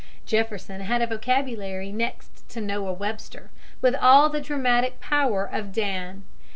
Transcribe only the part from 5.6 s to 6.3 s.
Dan.